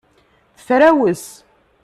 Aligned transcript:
Tefrawes. 0.57 1.23